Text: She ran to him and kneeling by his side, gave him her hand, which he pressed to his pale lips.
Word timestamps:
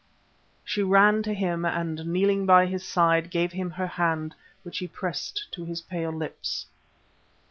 She 0.65 0.81
ran 0.81 1.21
to 1.21 1.31
him 1.31 1.63
and 1.63 2.07
kneeling 2.07 2.47
by 2.47 2.65
his 2.65 2.83
side, 2.83 3.29
gave 3.29 3.51
him 3.51 3.69
her 3.69 3.85
hand, 3.85 4.33
which 4.63 4.79
he 4.79 4.87
pressed 4.87 5.45
to 5.51 5.63
his 5.63 5.79
pale 5.81 6.11
lips. 6.11 6.65